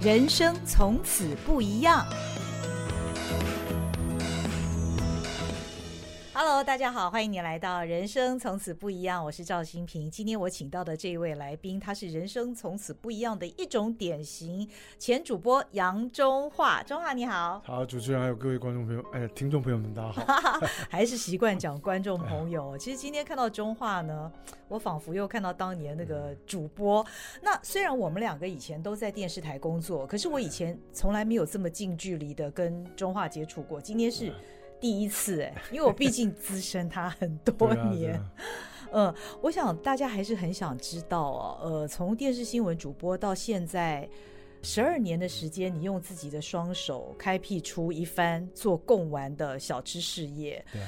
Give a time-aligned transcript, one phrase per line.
[0.00, 2.06] 人生从此不一样。
[6.40, 10.08] Hello，大家好，欢迎你来到《人生从此不一样》，我是赵新平。
[10.08, 14.64] 今天我请到的这一位来宾，他是人生从此不一样的一种典型。
[15.00, 17.60] 前主播杨中华，中华你好。
[17.64, 20.60] 好，主持人还有各位观众朋友，哎，听众朋友们，大家好。
[20.88, 22.78] 还是习惯讲观众朋友。
[22.78, 24.30] 其实今天看到中华呢，
[24.68, 27.04] 我仿佛又看到当年那个主播。
[27.42, 33.80] 那虽然我们两个以前都在电视台工作，可是我以前从来没有这么近距离的跟中华接触过。
[33.80, 34.32] 今天是。
[34.80, 38.20] 第一次哎，因为我毕竟资深他很多年，
[38.92, 44.08] 嗯、我想大家还是很想知道哦，呃，从电视新闻主播到现在
[44.62, 50.80] 十二年的时间，你用自己的双手开辟出一番做贡丸的小吃事业，对，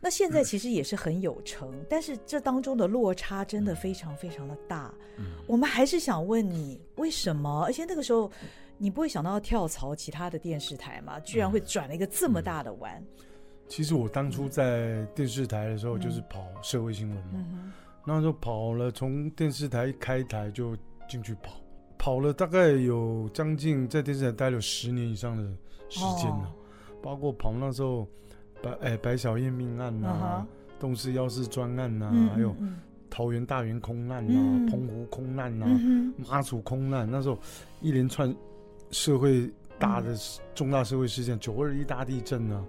[0.00, 7.64] 那现在其实也是很有成，嗯、但是这当中的落差真的非常非常的大，嗯，我们还是想问你为什么？
[7.64, 8.30] 而且那个时候。
[8.78, 11.18] 你不会想到要跳槽其他的电视台吗？
[11.20, 13.02] 居然会转了一个这么大的弯。
[13.66, 17.32] 其实我当初在电视台的时候，就是跑社会新闻嘛。
[17.34, 17.72] 嗯、
[18.06, 20.76] 那时候跑了，从电视台一开台就
[21.08, 21.60] 进去跑，
[21.98, 25.42] 跑了大概有将近在电视台待了十年以上的
[25.90, 26.44] 时间了。
[26.44, 26.52] 哦、
[27.02, 28.08] 包括跑那时候
[28.62, 30.46] 白哎白小燕命案呐、啊，
[30.78, 32.56] 动四幺四专案呐、啊，嗯、还有
[33.10, 35.74] 桃园大园空难呐、澎湖空难呐、啊，
[36.30, 37.38] 妈、嗯、祖空难，那时候
[37.82, 38.34] 一连串。
[38.90, 40.16] 社会大的
[40.54, 42.64] 重大社会事件，九二一大地震啊，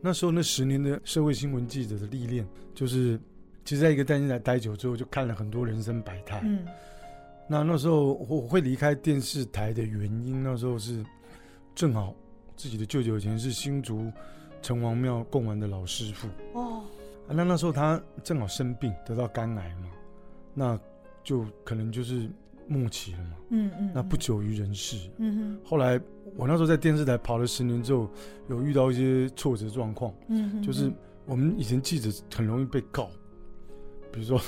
[0.00, 3.20] 那时候那十年的社会新闻记者的历练，就是
[3.64, 6.40] 其实在一个电视台待久之后，就看了很多人生百态。
[6.44, 6.66] 嗯，
[7.46, 11.04] 那那时候我会离开电视台的原因，那时候是
[11.74, 12.14] 正好
[12.56, 14.10] 自己的舅舅以前是新竹
[14.62, 16.82] 城隍庙供完的老师傅哦，
[17.28, 19.88] 那那时候他正好生病得到肝癌嘛，
[20.54, 20.80] 那
[21.22, 22.28] 就可能就是。
[22.66, 25.60] 末期了嘛，嗯嗯，那不久于人世，嗯哼。
[25.64, 26.00] 后来
[26.36, 28.08] 我那时候在电视台跑了十年之后，
[28.48, 30.90] 有遇到一些挫折状况，嗯哼，就是
[31.26, 33.10] 我们以前记者很容易被告，
[34.10, 34.40] 比如说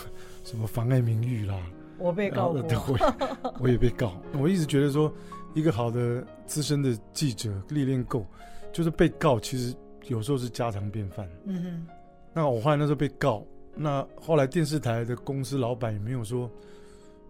[0.45, 1.59] 什么妨碍名誉啦，
[1.99, 2.79] 我被告过，对，
[3.61, 4.15] 我也被告。
[4.39, 5.13] 我一直觉得说，
[5.55, 8.27] 一个好的资深的记者历练够，
[8.73, 9.75] 就是被告其实
[10.07, 11.87] 有时候是家常便饭，嗯哼。
[12.33, 13.45] 那我后来那时候被告，
[13.77, 16.51] 那后来电视台的公司老板也没有说。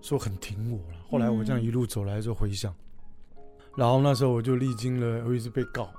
[0.05, 2.71] 说很挺我了，后来我这样一路走来就回想，
[3.39, 3.43] 嗯、
[3.75, 5.91] 然后那时候我就历经了，我一直被告，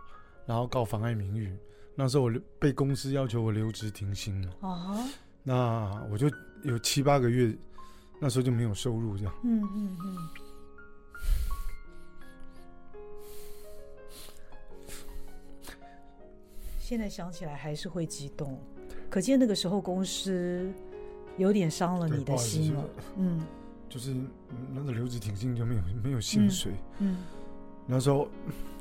[0.45, 1.51] 然后告妨碍名誉，
[1.95, 5.03] 那时候我被公司要求我留职停薪了，哦，
[5.41, 6.29] 那我就
[6.61, 7.51] 有七八个月，
[8.19, 10.29] 那时候就没有收入这样，嗯嗯嗯，嗯嗯
[16.77, 18.61] 现在想起来还是会激动，
[19.09, 20.71] 可见那个时候公司
[21.39, 23.41] 有点伤了你的心了，嗯。
[23.95, 24.13] 就是
[24.73, 27.17] 那个留职停薪就没有没有薪水，嗯，嗯。
[27.87, 28.27] 那时候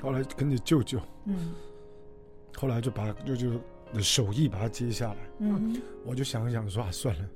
[0.02, 1.52] 后来跟着舅舅，嗯，
[2.56, 3.48] 后来就把舅舅
[3.92, 7.28] 的手艺把它接下来，嗯，我就想一想说啊算了，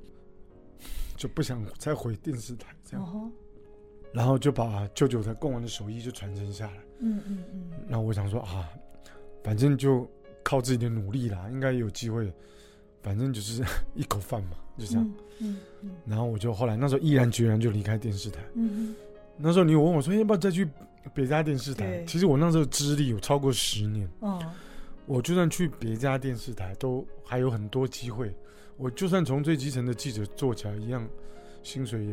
[1.16, 3.30] 就不想再回电视台这样，哦、
[4.12, 8.68] 然后就把舅舅的贡丸的手艺就传承下来，嗯嗯嗯，然后我想说啊，
[9.44, 10.04] 反正就
[10.42, 12.34] 靠自己的努力啦，应该有机会。
[13.02, 13.62] 反正就是
[13.94, 15.04] 一口饭嘛，就这样。
[15.04, 18.40] 嗯嗯嗯、然后我就后来那时候毅然决然就离开电视台。
[18.54, 18.96] 嗯嗯、
[19.36, 20.68] 那时候你有问我说要不要再去
[21.14, 21.86] 别家电视台？
[21.86, 24.08] 对其实我那时候资历有超过十年。
[24.20, 24.42] 哦、
[25.06, 28.34] 我就算去别家电视台，都还有很多机会。
[28.76, 31.08] 我就算从最基层的记者做起来，一样
[31.62, 32.04] 薪水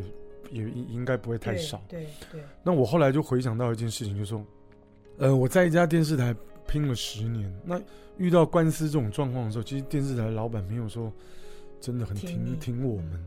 [0.50, 1.82] 也也应该不会太少。
[1.88, 2.06] 对对。
[2.30, 4.44] 对对，那我后来就回想到一件事情，就是说，
[5.18, 6.34] 呃，我在一家电视台。
[6.66, 7.80] 拼了十年，那
[8.18, 11.12] 遇到官司这种状况的时候，其实电视台老板没有说
[11.80, 13.26] 真的很挺挺，我们。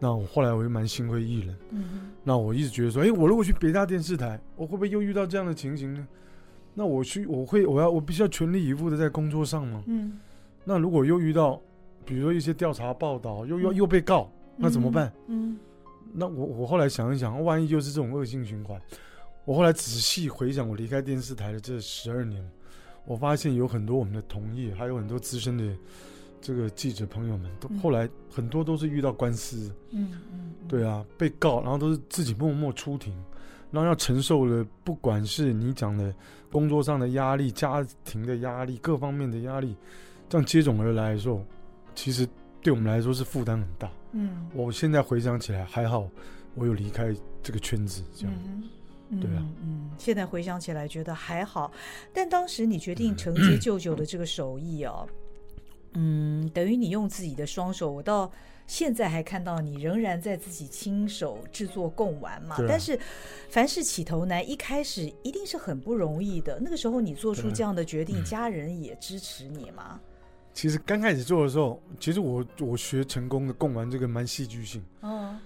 [0.00, 1.56] 那我后来我就蛮心灰意冷。
[1.70, 2.10] 嗯。
[2.22, 6.06] 那我一直觉得说，哎、欸，我如果去别家电视台，我会不会又遇到这样的情形呢？
[6.74, 9.82] 那我去，我会，我要，我必须要全力以赴的在工作上吗？
[9.86, 10.18] 嗯。
[10.64, 11.60] 那如果又遇到，
[12.04, 15.10] 比如说一些调查报道，又又又被告，那怎么办？
[15.28, 15.52] 嗯。
[15.52, 15.58] 嗯，
[16.12, 18.78] 那我我后来想一想，万一就是这种恶性循环，
[19.44, 22.44] 我后来仔细回想我离开电视台的这十二年。
[23.06, 25.64] 我发现有很多我们的同业，还有很多资深的
[26.40, 33.14] 这个记者朋友们，都后来很多都是遇到官司，嗯嗯，对啊，被告，然后都是自己默默出庭，
[33.70, 36.14] 然后要承受了，不管是你讲的
[36.50, 39.76] 工作上的压力、家庭的压力、各方面的压力，
[40.28, 41.44] 这样接踵而来的时候，
[41.94, 42.26] 其实
[42.62, 43.90] 对我们来说是负担很大。
[44.12, 46.08] 嗯，我现在回想起来还好，
[46.54, 48.34] 我有离开这个圈子，这样。
[48.46, 48.62] 嗯
[49.20, 51.70] 对啊，嗯，现在回想起来觉得还好，
[52.12, 55.06] 但当时你决定承接 舅舅的这个手艺哦，
[55.94, 58.30] 嗯，等于你用自己的双手，我到
[58.66, 62.56] 现在还看到你仍然在自己亲手制作贡丸嘛。
[62.56, 62.98] 啊、但是
[63.50, 66.58] 凡事起头难，一开始一定是很不容易的。
[66.60, 70.00] 那个时候你做出这样的决定，家人也支持你吗？
[70.54, 74.82] 其实刚开始做的时候，其实我我学成功的贡丸这个蛮戏剧性。
[75.00, 75.36] 哦，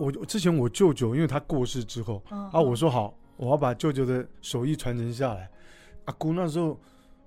[0.00, 5.50] 我之前我舅舅因为他过世之后，哦、啊，我说好，我要把舅舅的手艺传承下来。
[6.06, 6.80] 阿姑那时候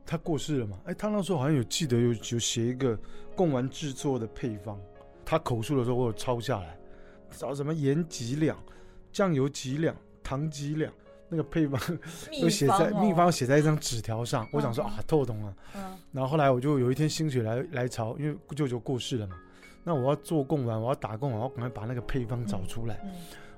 [0.03, 0.79] 他过世了嘛？
[0.85, 2.97] 哎，他那时候好像有记得有有写一个
[3.35, 4.79] 贡丸制作的配方，
[5.23, 6.75] 他口述的时候我有抄下来，
[7.29, 8.57] 找什么盐几两，
[9.11, 10.91] 酱油几两，糖几两，
[11.29, 11.79] 那个配方
[12.41, 14.47] 都写在秘方写、哦、在一张纸条上。
[14.51, 15.55] 我想说、嗯、啊，透懂了。
[15.75, 15.81] 嗯。
[16.11, 19.37] 然后后来我就有一天心血来来潮，因为舅舅过世了嘛，
[19.83, 22.99] 那我要做贡丸，我要打贡丸，我要赶快把那个配方找出来。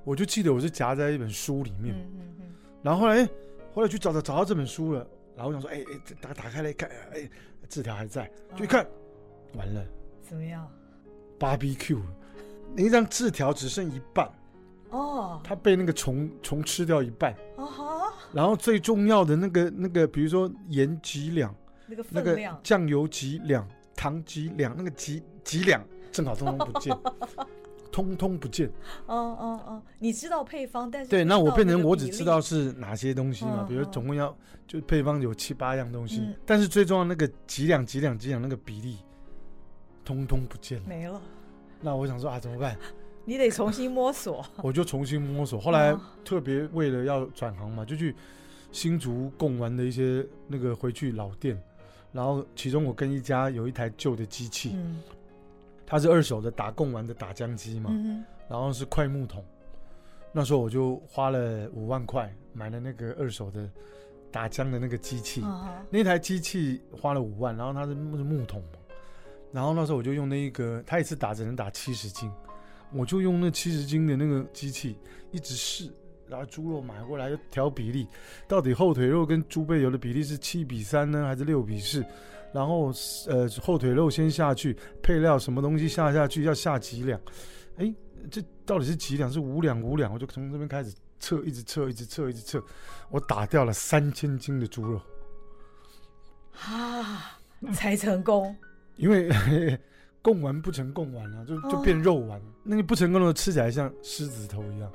[0.04, 1.95] 我就记得我是夹在一本书里面。
[2.81, 3.27] 然后后来。
[3.74, 5.06] 后来去找找找到这本书了，
[5.36, 7.30] 然后我想说，哎哎，打打开来看，哎，
[7.68, 8.88] 字条还在，就一看，哦、
[9.56, 9.86] 完了，
[10.22, 10.66] 怎么样
[11.38, 12.00] ？BBQ，
[12.74, 14.31] 那张字条只剩一半，
[14.92, 21.54] 哦，它被那个虫虫吃掉一半，哦哈，然后最重要的那个那个，比如说盐几两，
[21.86, 26.97] 那个那个酱油几两，糖几两，那个几几两，正好 通通不见。
[27.91, 28.67] 通通不见。
[29.06, 33.65] 哦哦哦，你知道配方，但是对，那我变成我只知道是哪些东西嘛？
[33.67, 34.35] 比如总共要
[34.67, 38.97] 就配方有七八样东西，但是最重要那个几两几两几两那个比例，
[40.03, 41.21] 通通不见了，没了。
[41.81, 42.77] 那我想说啊，怎么办？
[43.23, 44.45] 你得重新摸索。
[44.57, 45.59] 我就重新摸索。
[45.59, 48.13] 后来特别为了要转行嘛，就去
[48.73, 51.57] 新竹贡丸的一些那个回去老店，
[52.12, 54.75] 然后其中我跟一家有一台旧的机器。
[55.85, 59.43] 它是二手的打贡丸的打浆机嘛，嗯、然后是快木桶。
[60.31, 63.69] 那时候我就花了五万块买了那个二手的
[64.31, 68.79] 打浆的那个机器，哦、那台机器花了五万，然后它是木木桶嘛。
[69.51, 72.29] 然后那时候我就用那一个，它一次打只能打七十斤，
[72.91, 74.97] 我就用那七十斤的那个机器
[75.31, 75.89] 一直试，
[76.27, 78.05] 然后猪肉买过来就调比例，
[78.45, 82.03] 到底后腿肉跟猪背油的比例是七比三呢，还是六比四？
[82.55, 82.89] 然后，
[83.27, 87.19] 呃，后腿肉先下去，配料什么东西下下去，要下几两？
[87.75, 87.93] 哎，
[88.31, 89.29] 这到底是几两？
[89.29, 90.13] 是五两五两？
[90.13, 92.63] 我就从这边开始测，一直测，一直测，一直测，
[93.09, 95.01] 我打掉了三千斤的猪肉，
[96.53, 97.37] 啊，
[97.73, 98.55] 才成功。
[98.95, 99.29] 因为
[100.21, 104.89] 贡丸不成贡丸啊，就就变肉丸，哦、那个不成功的吃起来像狮子头一样。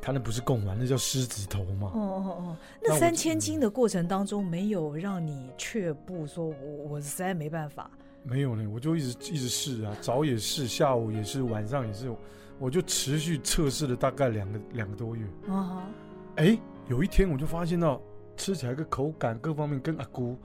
[0.00, 1.90] 他那不是贡丸，那叫狮子头嘛。
[1.94, 6.54] 哦哦哦，那三千斤的过程当中，没有让你却步，说我
[6.88, 7.90] 我实在没办法。
[8.22, 12.14] 没有呢，我就一直一直试啊，早也试，下午也是，晚上也是，
[12.58, 15.26] 我就持续测试了大概两个两个多月。
[15.48, 15.82] 啊哈，
[16.36, 16.58] 哎，
[16.88, 18.00] 有一天我就发现到
[18.36, 20.36] 吃起来个口感各方面跟阿姑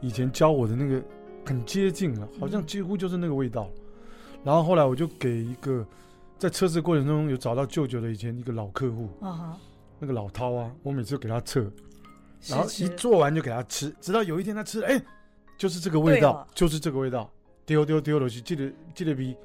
[0.00, 1.02] 以前教我的那个
[1.46, 3.68] 很接近了，好像几乎就是那个味道。
[3.74, 5.84] 嗯、然后后来我就给一个。
[6.40, 9.52] 在测试过程中有找到舅舅的以前一个老客户，uh.
[9.98, 11.70] 那个老涛啊，我每次给他测，
[12.48, 15.04] 然后一做完就给他吃，直到有一天他吃，哎、欸，
[15.58, 17.30] 就是这个味道，就是这个味道，
[17.66, 19.36] 丢丢丢了去，记得记得比，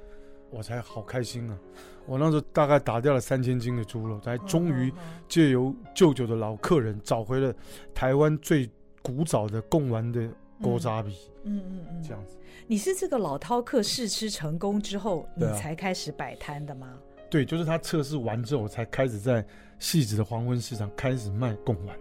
[0.50, 1.60] 我才好开心啊！
[2.06, 4.90] 我那时候大概打掉了三千斤的猪肉，才终于
[5.28, 7.54] 借由舅舅的老客人找回了
[7.94, 8.70] 台湾最
[9.02, 10.30] 古早的贡丸的
[10.62, 12.38] 锅渣比，嗯嗯嗯，这样子。
[12.68, 16.98] 你是这个老饕客试吃成功之后，你才开始摆摊的吗？
[17.30, 19.46] 对，就是他测试完之后，才开始在
[19.80, 21.98] 戏子的黄昏市场开始卖贡丸。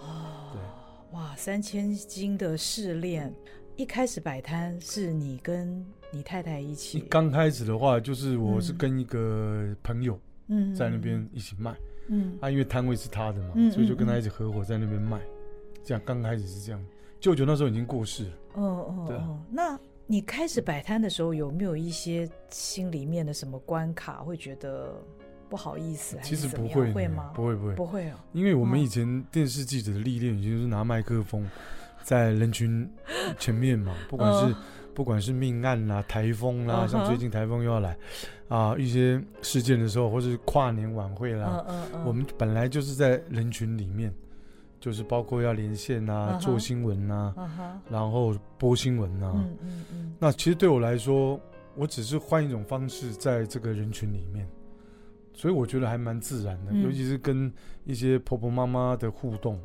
[0.00, 0.62] 哦，对，
[1.12, 3.34] 哇，三千斤的试炼，
[3.76, 7.00] 一开始摆摊是你跟你太太一起？
[7.00, 11.74] 刚开始的话，就是我是跟一个朋友，嗯，在那边一起卖，
[12.08, 15.20] 嗯，啊因为摊位是他的嘛，所以就跟他一起合伙在那边卖。
[15.84, 16.84] 这样刚开始是这样，
[17.20, 18.30] 舅舅那时候已经过世了。
[18.54, 19.78] 哦哦，对啊，那。
[20.10, 24.94] 你开始摆摊的时候，有没有一些心里面的什么关卡，会觉得
[25.50, 26.16] 不好意思？
[26.22, 27.30] 其实不会，会吗？
[27.34, 28.14] 不会，不会，不会哦。
[28.32, 31.46] 因为我们以前电视记者的历练，已经是拿麦克风
[32.02, 32.90] 在人群
[33.38, 34.56] 前面嘛，不管是
[34.94, 37.94] 不管是命案啦、台风啦，像最近台风又要来
[38.48, 41.66] 啊，一些事件的时候，或是跨年晚会啦，
[42.06, 44.10] 我们本来就是在人群里面。
[44.80, 46.40] 就是包括要连线啊，uh huh.
[46.40, 47.92] 做新闻啊，uh huh.
[47.92, 49.32] 然后播新闻啊。
[49.34, 50.14] 嗯嗯嗯。
[50.18, 51.40] 那其实对我来说，
[51.74, 54.48] 我只是换一种方式在这个人群里面，
[55.34, 56.70] 所以我觉得还蛮自然的。
[56.72, 57.52] 嗯、尤其是跟
[57.84, 59.60] 一些婆婆妈妈的互动，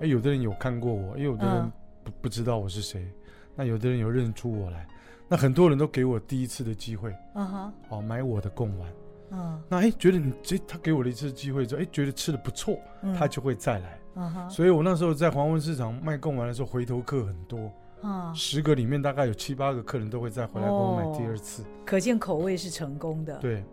[0.00, 2.14] 哎，有的人有看过我，也有的人不、uh.
[2.22, 3.06] 不知道我是谁，
[3.54, 4.88] 那有的人有认出我来，
[5.28, 7.12] 那很多人都给我第一次的机会。
[7.34, 7.98] 啊哈、uh。
[7.98, 8.90] 哦、买我的贡丸。
[9.30, 9.64] 嗯、uh。
[9.68, 12.78] 那哎，觉得你这他给我了一次机会之后，哎，觉得吃的不错，
[13.18, 13.98] 他就会再来。
[14.18, 14.50] Uh.
[14.50, 17.70] 所以，我那时候在黄昏市场卖贡丸的时候，回头客很多。
[18.02, 23.36] 啊，十个里面大概有七八个客人都会再回来给我买第二次，可见口味是成功的。
[23.38, 23.64] 对，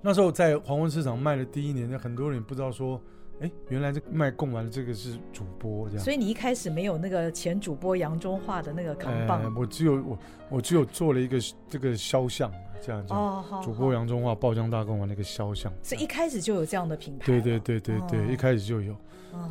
[0.00, 3.00] 那时候在黄昏市场卖的第一年，很多人不知道说。
[3.40, 10.18] 哎，原来这卖贡丸的这个是主播这样，所以你一开始没有那个前主播杨中化的那个扛棒，我只有我
[10.50, 12.52] 我只有做了一个这个肖像
[12.84, 18.96] 这样子，哦，好，主播杨中化爆浆大贡丸那个肖像，所以一开始就有这样的品牌，对对对对对，一开始就有，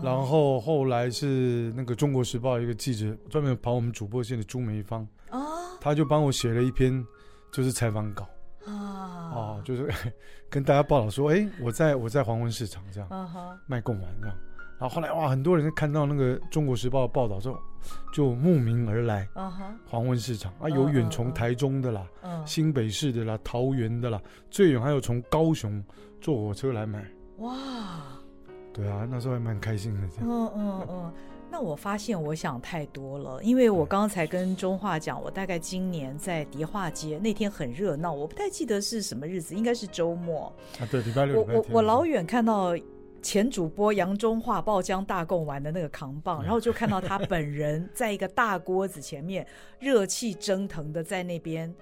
[0.04, 5.46] 然后后来是那个中国时报一个记者专门跑我们主播线的朱梅芳，哦。
[5.80, 7.06] 他就帮我写了一篇
[7.52, 8.28] 就是采访稿。
[8.68, 9.90] 啊哦，就是
[10.50, 13.10] 跟大家报道说，哎，我在我在黄昏市场这样
[13.66, 14.38] 卖贡丸这样，
[14.80, 17.58] 然后后来哇，很多人看到那个《中国时报》报道之后，
[18.14, 19.28] 就慕名而来。
[19.86, 22.06] 黄昏市场啊，有远从台中的啦，
[22.46, 25.84] 新北市的啦，桃园的啦，最远还有从高雄
[26.20, 27.06] 坐火车来买。
[27.38, 27.54] 哇，
[28.74, 30.26] 对啊，那时候还蛮开心的这样。
[30.30, 31.14] 嗯嗯嗯。
[31.50, 40.86] 那我发现我想太多了，因为我刚才跟中化讲，我大概今年在迪化街那天很热闹，我不太记得是什么日子，应该是周末啊。
[40.92, 41.42] 对，礼拜六。
[41.42, 42.78] 我我我老远看到
[43.22, 49.46] 前主播杨中化爆浆大贡丸的那个扛棒，然后就看到他本人在一个大锅子前面
[49.80, 51.74] 热气蒸腾的在那边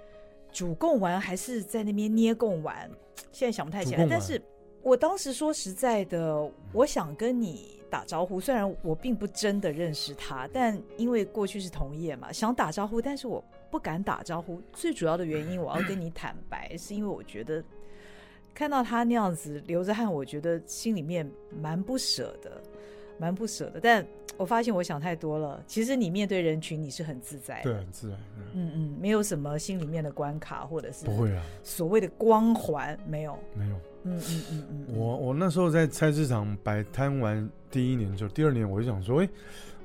[0.51, 2.89] 煮贡丸，还是在那边捏贡丸，
[3.31, 4.07] 现在想不太起来。
[4.09, 4.41] 但是
[4.85, 7.73] 我当时说实在的，我想跟你。
[7.87, 14.61] 打招呼，虽然我并不真的认识他，但因为过去是同业嘛，想打招呼，但是我不敢打招呼。
[14.73, 17.63] 最主要的原因，我要跟你坦白，是因为我觉得
[18.53, 21.29] 看到他那样子流着汗，我觉得心里面
[21.61, 22.61] 蛮不舍的，
[23.17, 23.79] 蛮不舍的。
[23.79, 25.63] 但我发现我想太多了。
[25.65, 28.19] 其实你面对人群，你是很自在的，对，很自然。
[28.53, 33.75] 嗯嗯，没有什么心里面的关卡，或者是不会啊，所谓的光环没有，没有。
[34.05, 39.29] 嗯嗯嗯嗯，我我那时候在菜市场摆摊完第一年之后，第二年我就想说，哎，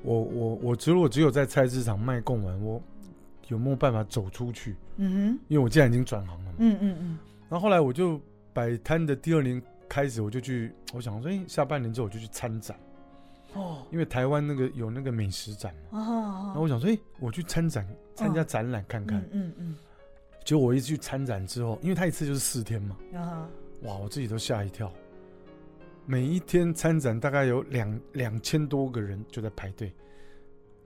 [0.02, 2.80] 我我我只有我只有在菜市场卖贡丸，我
[3.48, 4.76] 有没有办法走出去？
[4.96, 6.56] 嗯哼，因为我既然已经转行了嘛。
[6.58, 7.18] 嗯嗯嗯。
[7.48, 8.20] 然后后来我就
[8.52, 12.78] 摆摊的第二年开始，我就去，我想说，哎，下半年之后我就去参展。
[13.54, 13.78] 哦。
[13.90, 15.98] 因为台湾那个有那个美食展嘛。
[15.98, 16.42] 哦。
[16.46, 19.20] 然后我想说，哎，我去参展，参加展览看看。
[19.32, 19.74] 嗯嗯。
[20.44, 22.96] 结果我一去参展之后，因为他一次就是四天嘛。
[23.14, 23.48] 啊。
[23.82, 23.96] 哇！
[23.96, 24.92] 我自己都吓一跳。
[26.06, 29.92] 每一天参展大概有两两千多个人就在排队，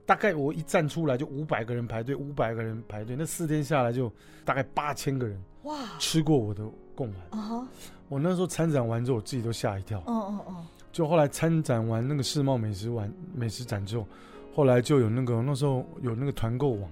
[0.05, 3.15] 大概我一站出来就五百个人排队，五百个人排队。
[3.15, 4.11] 那四天下来就
[4.43, 7.67] 大概八千个人哇吃过我的贡丸啊！Uh huh.
[8.07, 9.99] 我那时候参展完之后，我自己都吓一跳。
[10.01, 10.55] 哦哦哦！
[10.91, 14.07] 就后来参展完那个世贸美食完美食展之后，
[14.53, 16.89] 后来就有那个那时候有那个团购网，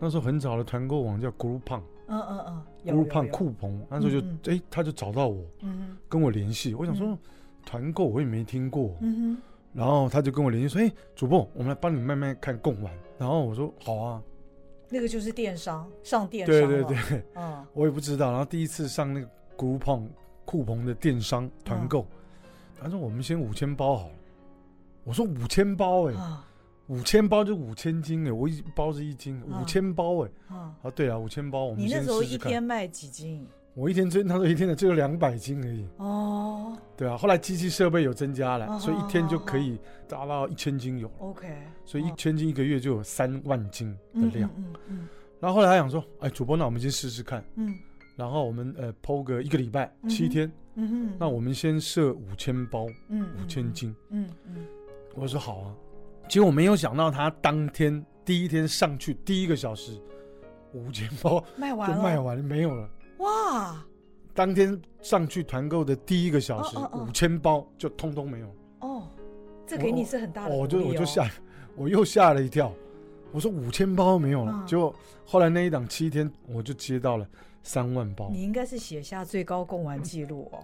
[0.00, 1.82] 那时候很早的团购网叫 Groupon。
[2.10, 5.44] 嗯嗯嗯，乌胖酷鹏，那时候就哎，他就找到我，
[6.08, 6.74] 跟我联系。
[6.74, 7.16] 我想说，
[7.64, 8.96] 团购我也没听过，
[9.72, 12.92] 然后他就跟我联系说，哎，主播，我们来帮你慢慢看贡丸。
[13.16, 14.22] 然后我说好啊，
[14.88, 17.22] 那个就是电商上电商，对对对，
[17.72, 18.30] 我也不知道。
[18.30, 19.28] 然后第一次上那个
[19.64, 20.04] 乌胖
[20.44, 22.04] 酷鹏的电商团购，
[22.82, 24.14] 他说我们先五千包好了。
[25.04, 26.14] 我说五千包哎。
[26.90, 30.30] 五千包就五千斤哎，我一包是一斤，五千包哎。
[30.48, 33.46] 啊，对啊，五千包，我们那时候一天卖几斤？
[33.74, 35.86] 我一天最他说一天的只有两百斤而已。
[35.98, 36.76] 哦。
[36.96, 39.78] 对啊，后来机器设备有增加了，所以一天就可以
[40.08, 41.14] 达到一千斤有了。
[41.20, 41.46] OK。
[41.84, 44.50] 所以一千斤一个月就有三万斤的量。
[44.56, 45.08] 嗯嗯。
[45.38, 47.44] 然后后来他想说，哎，主播，那我们先试试看。
[47.54, 47.72] 嗯。
[48.16, 50.50] 然后我们呃剖个一个礼拜七天。
[50.74, 51.16] 嗯哼。
[51.20, 52.88] 那我们先设五千包。
[53.08, 53.28] 嗯。
[53.40, 53.94] 五千斤。
[54.08, 54.66] 嗯嗯。
[55.14, 55.74] 我说好啊。
[56.30, 60.00] 结果我没有想到，他当天第一天上去第一个小时，
[60.72, 62.88] 五千包卖完就卖完了，没有了。
[63.18, 63.84] 哇！
[64.32, 68.54] 当天上去团购的第一个小时，五千包就通通没有。
[68.78, 69.08] 哦，
[69.66, 70.54] 这给你是很大的。
[70.54, 71.28] 我就我就吓，
[71.74, 72.72] 我又吓了一跳。
[73.32, 74.64] 我说五千包没有了。
[74.64, 74.94] 结果
[75.26, 77.26] 后来那一档七天，我就接到了
[77.64, 78.30] 三万包。
[78.30, 80.62] 你应该是写下最高贡丸记录哦。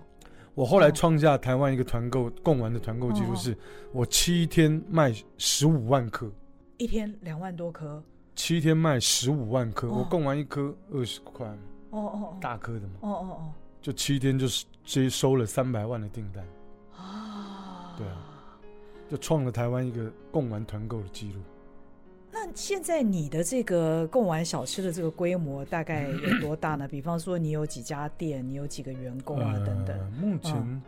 [0.56, 3.54] 我后来创下台湾一个团购贡丸的团购记录，是
[3.92, 6.32] 我七天卖十五万颗，
[6.78, 8.02] 一天两万多颗，
[8.34, 11.46] 七天卖十五万颗，我贡丸一颗二十块。
[11.46, 11.58] 嘛，
[11.90, 16.42] 哦哦，大颗的嘛，哦哦哦，就七天就是接收了三百万的订单，
[16.96, 18.56] 啊，对啊，
[19.10, 21.40] 就创了台湾一个贡丸团购的记录。
[22.38, 26.86] 那现在你的这个贡丸小吃的这个规模大概有多大呢？
[26.92, 30.12] 比方说你有几家店，你有几个员工啊，等等。
[30.12, 30.82] 目前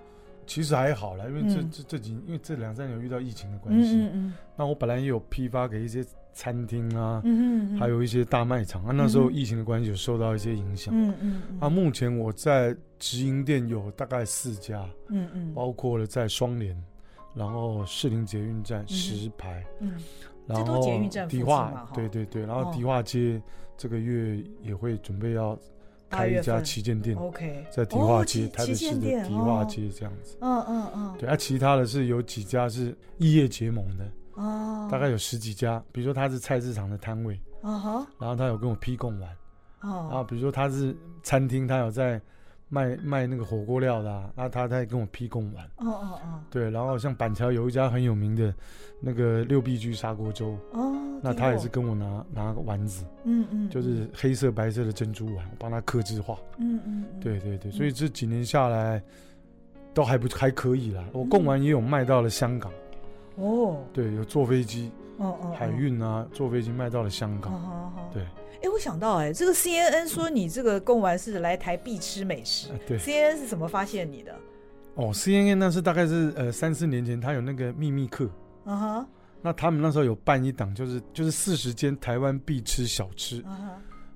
[0.46, 10.92] 其实还好啦，因为这这这几因为这两三年有遇到疫情的关系嗯，那我本来也有批发给一些餐厅啊，嗯还有一些大卖场啊，那时候疫情的关系有受到一些影响。
[10.94, 11.42] 嗯嗯。
[11.60, 16.76] 啊，目前我在直营店有大概四家，嗯嗯，包括了在双连，
[17.34, 19.94] 然后士林捷运站石牌，嗯。
[20.48, 20.80] 然后
[21.28, 23.40] 迪化，对对对，然后迪化街
[23.76, 25.56] 这个月也会准备要
[26.08, 39.30] 开一家旗舰店，OK，在迪化街，台北市的迪化街这样子，嗯嗯嗯，对，啊，其他的是有几家是异业结盟的，哦，大概有十几家，比如说他是菜市场的摊位，啊哈，然后他有跟我批供完，
[39.82, 42.20] 哦，然后比如说他是餐厅，他有在。
[42.68, 48.52] 卖卖那个火锅料的啊，啊他他也跟我批贡丸，哦哦哦，对，然后像板桥有一家很有名的，
[49.00, 59.02] 那个六必居砂锅粥，哦，那他也是跟我拿拿个丸子，嗯嗯，就是黑色白色的珍珠丸，我帮他刻字化，嗯嗯，对对对，所以这几年下来，
[59.94, 61.02] 都还不还可以啦。
[61.12, 62.70] 我贡丸也有卖到了香港，
[63.36, 68.22] 哦，对，有坐飞机，哦哦，海运啊，坐飞机卖到了香港，对。
[68.60, 72.70] 哎，我想到哎，这个 CNN 说你这个贡丸是来台必吃美食。
[72.88, 74.34] 对，CNN 是怎么发现你的？
[74.96, 78.28] 哦，CNN 那是大概是呃三四年前，他有那个秘密客。
[78.64, 79.06] 嗯哼。
[79.40, 83.38] 那他们那时候有办一档，就是就是四十间台湾必吃小吃。
[83.46, 83.70] 嗯哼。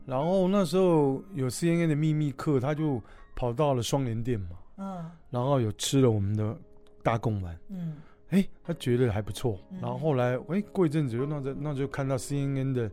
[0.07, 3.01] 然后那时候有 CNN 的秘密客，他就
[3.37, 4.49] 跑到了双连店嘛。
[4.79, 5.09] 嗯。
[5.31, 6.57] 然后有吃了我们的
[7.01, 7.57] 大贡丸。
[7.69, 7.95] 嗯。
[8.31, 9.57] 哎，他觉得还不错。
[9.81, 12.91] 然后后来哎过一阵子又那就那就看到 CNN 的。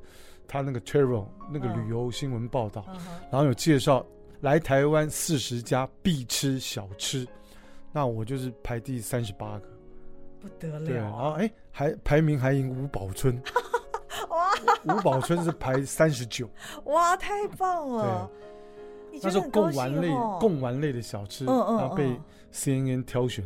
[0.50, 2.84] 他那个 travel 那个旅游新闻报道，
[3.32, 4.04] 然后有介绍
[4.42, 7.26] 来台湾四十家必吃小吃，
[7.94, 9.68] 那我就是排第三十八个，
[10.42, 10.86] 不得了。
[10.86, 13.40] 对，然后哎，还排名还赢吴宝春，
[14.30, 14.52] 哇，
[14.86, 16.50] 吴宝春是排三十九，
[16.86, 18.30] 哇，太棒了。
[19.12, 21.56] 对，那时候贡丸类贡丸类的小吃，然
[21.88, 22.20] 后被
[22.52, 23.46] CNN 挑选，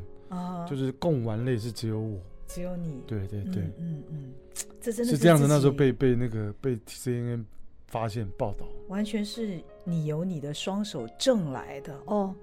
[0.70, 2.18] 就是贡丸类是只有我。
[2.48, 4.34] 只有你，对对对，嗯嗯，嗯，
[4.84, 5.48] 这真的是，是这样的。
[5.48, 7.46] 那时候被被那个被 CNN
[7.88, 12.36] 发现报道，完全是你由你的双手挣来的哦。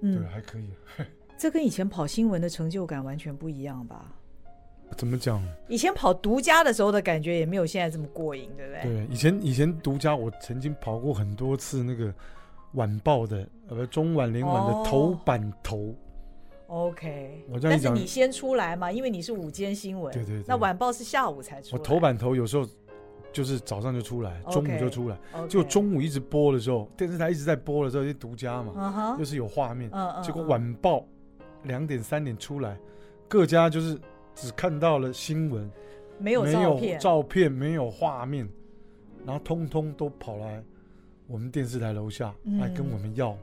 [0.00, 0.64] 嗯，对，还可以。
[1.36, 4.12] 这跟以前跑新闻的成就感完全不一样吧？
[4.96, 5.42] 怎么讲？
[5.68, 8.82] 以前跑独家的时候的感觉也没有现在这么过瘾，对不对？
[8.82, 12.14] 对，以前以前独家，我曾经跑过很多次那个
[12.72, 15.94] 晚报的呃中晚联晚的头版头。
[16.70, 20.14] OK，但是你先出来嘛，因为你是午间新闻。
[20.14, 20.44] 对对对。
[20.46, 21.78] 那晚报是下午才出来。
[21.78, 22.64] 我头版头有时候
[23.32, 25.18] 就是早上就出来，中午就出来。
[25.48, 29.90] 就中午一直播的时候，电视台一直在播的时候，就独家嘛，又是有画面。
[30.22, 31.04] 结果晚报
[31.64, 32.78] 两点三点出来，
[33.26, 33.98] 各家就是
[34.36, 35.68] 只看到了新闻，
[36.18, 38.48] 没有照片，照片没有画面，
[39.26, 40.62] 然后通通都跑来
[41.26, 43.36] 我们电视台楼下来跟我们要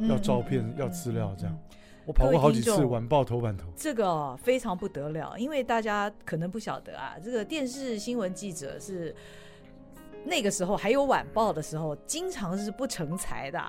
[0.00, 1.58] 要照片、要资料这样。
[2.06, 9.12] 我跑过好几次晚报头版头，这个非常不得了，因为大家可能不晓得啊，这个电视新闻记者是
[10.26, 13.62] 那个时候还有晚报的时候，经常是不成才的。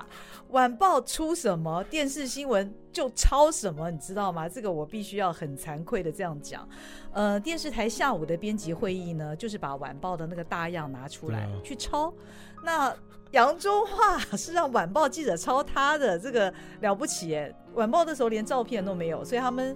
[0.50, 4.50] 晚报出什么，电视新闻就抄什么，你知道吗？
[4.50, 6.68] 这个我必须要很惭愧的这样讲。
[7.14, 12.14] 呃，电视台下午的编辑会议呢，就是把晚报的那个大样拿出来去抄，
[12.64, 12.94] 那。
[13.32, 17.54] 扬州话是让晚报记者抄他的，这个了不起耶！
[17.74, 19.76] 晚报的时候连照片都没有，所以他们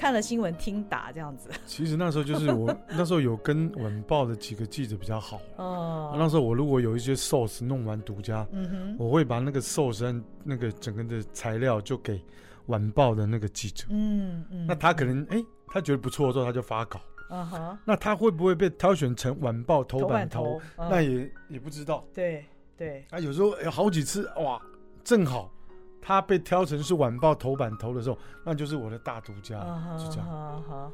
[0.00, 1.50] 看了新闻听打这样子。
[1.66, 6.14] 其实那时候就是我 那时候有跟晚报的几个记者比较好哦。
[6.16, 12.18] 那时候我如果有一些 source 弄完独家，嗯哼，我会把那个 source 那个整个的材料就给
[12.68, 13.84] 晚报的那个记者。
[13.90, 14.66] 嗯嗯。
[14.66, 16.98] 那他可能哎、欸，他觉得不错之后他就发稿。
[17.28, 17.78] 嗯哼。
[17.84, 22.02] 那他会不会被挑选成晚报头版头那也也不知道。
[22.14, 22.42] 对。
[22.74, 24.58] 对啊，有时候有好几次哇，
[25.04, 25.52] 正好
[26.00, 29.58] 他被挑成是晚报头版头的时候，那就是我的大独家，
[29.98, 30.92] 是这样。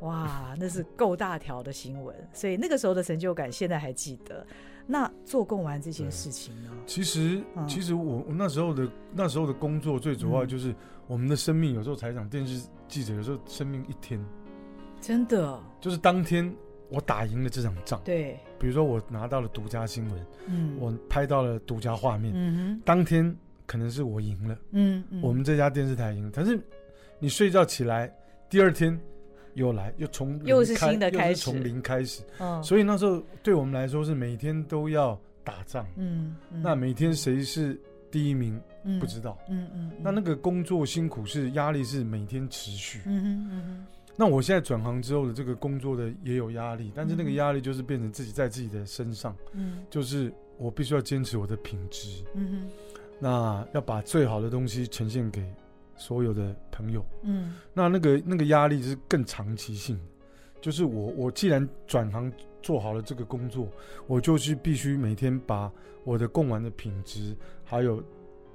[0.00, 4.46] 哇，那是够大条的新闻，所以那个时候的成就感现在还记得。
[4.86, 6.70] 那做贡丸这件事情呢？
[6.86, 10.74] 其实，其实我我那时候的那时候的工作最主要就是
[11.06, 14.24] 我们的生命，有时候采访电视记者，有时候生命一天，
[15.00, 15.60] 真的？
[15.80, 16.54] 就是当天。
[16.90, 23.36] 我打赢了这场仗，对，比如说我拿到了独家新闻，嗯，我拍到了独家画面，嗯哼，当天
[23.68, 26.58] 可能是我赢了，嗯，我们这家电视台赢，但是
[27.18, 28.10] 你睡觉起来，
[28.48, 28.98] 第二天
[29.52, 37.78] 又来，又从又是新的开始，从零开始，嗯，所以那时候对我们来说是每天都要打仗，嗯，那每天谁是
[38.10, 38.58] 第一名
[38.98, 43.86] 不知道，嗯嗯，那那个工作辛苦是压力是每天持续，嗯嗯嗯哼。
[44.20, 52.68] 那我现在转行之后的这个工作的也有压力，但是那个压力就是变成自己在自己的身上，嗯，就是我必须要坚持我的品质，嗯哼，
[53.18, 55.44] 那要把最好的东西呈现给
[55.96, 59.98] 所有的朋友，嗯，那那个那个压力是更长期性，
[60.60, 63.68] 就是我我既然转行做好了这个工作，
[64.06, 65.70] 我就是必须每天把
[66.04, 68.02] 我的贡丸的品质还有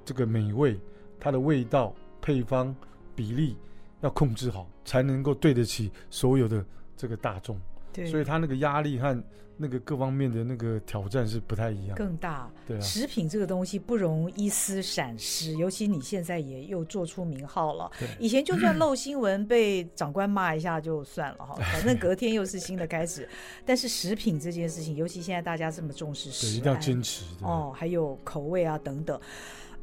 [0.06, 0.80] 这个美味，
[1.19, 2.76] 它的味道、配方、
[3.15, 3.56] 比例。
[4.02, 6.65] 要控制好，才能够对得起所有的
[6.97, 7.58] 这个大众。
[7.93, 9.23] 对，所以他那个压力和
[9.56, 12.51] 那个各方面的那个挑战是不太一样，更大。
[12.67, 17.91] 对啊，食品这个东西不容一丝闪失， 尤其你现在也又做出名号了。
[17.99, 23.29] 对，以前就算漏新闻被长官骂一下就算了哈， 反正隔天又是新的开始。
[23.63, 29.19] 但是食品这件事情，尤其现在大家这么重视食，对，一定要坚持哦，还有口味啊等等。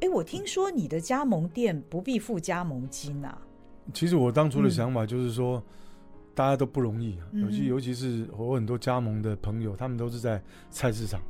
[0.00, 3.38] 哎，我听说你的加盟店不必付加盟金啊？
[3.94, 5.58] 其实我当初的想法就是说。
[5.58, 5.62] 嗯
[6.40, 11.20] 大家都不容易，尤其、嗯、尤其是我很多加盟的朋友，他们都是在菜市场，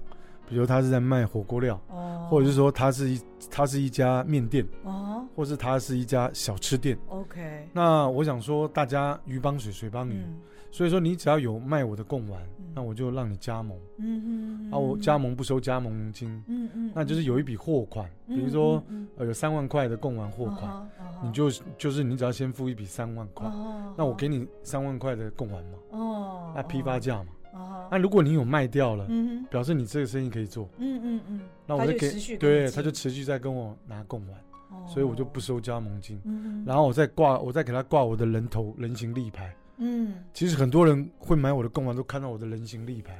[0.49, 3.21] 比如他是在卖火锅料，哦、或者是说他是一
[3.51, 6.97] 他是一家面店，哦，或是他是一家小吃店。
[7.09, 10.13] OK，那我想说，大家鱼帮水，水帮鱼。
[10.13, 10.37] 嗯
[10.71, 12.41] 所以说，你只要有卖我的贡丸，
[12.75, 13.77] 那我就让你加盟。
[13.99, 14.71] 嗯嗯。
[14.71, 16.29] 啊，我加盟不收加盟金。
[16.47, 16.93] 嗯嗯。
[16.95, 18.83] 那就是有一笔货款，比如说
[19.17, 20.89] 呃有三万块的贡丸货款，
[21.25, 23.51] 你就就是你只要先付一笔三万块，
[23.97, 25.79] 那我给你三万块的贡丸嘛。
[25.91, 26.53] 哦。
[26.55, 27.27] 那批发价嘛。
[27.53, 27.89] 哦。
[27.91, 29.09] 那如果你有卖掉了，
[29.51, 30.69] 表示你这个生意可以做。
[30.79, 31.41] 嗯嗯嗯。
[31.67, 36.21] 那我就给，对，他就持续在跟我拿贡丸，所以我就不收加盟金。
[36.25, 36.63] 嗯。
[36.65, 39.53] 然后我再挂，我再给他挂我的人头人形立牌。
[39.83, 43.19] 嗯，其实很多人会买我的贡丸，都看到我的人形立牌，